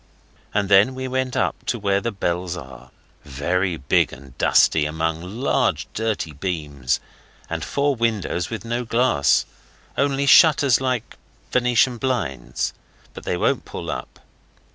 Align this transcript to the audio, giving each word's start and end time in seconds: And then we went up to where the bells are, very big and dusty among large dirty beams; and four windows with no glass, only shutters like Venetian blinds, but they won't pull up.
And 0.51 0.67
then 0.67 0.95
we 0.95 1.07
went 1.07 1.37
up 1.37 1.63
to 1.67 1.77
where 1.77 2.01
the 2.01 2.11
bells 2.11 2.57
are, 2.57 2.89
very 3.23 3.77
big 3.77 4.11
and 4.11 4.35
dusty 4.39 4.85
among 4.87 5.21
large 5.21 5.85
dirty 5.93 6.33
beams; 6.33 6.99
and 7.51 7.63
four 7.63 7.95
windows 7.95 8.49
with 8.49 8.65
no 8.65 8.83
glass, 8.83 9.45
only 9.95 10.25
shutters 10.25 10.81
like 10.81 11.17
Venetian 11.51 11.99
blinds, 11.99 12.73
but 13.13 13.25
they 13.25 13.37
won't 13.37 13.63
pull 13.63 13.91
up. 13.91 14.19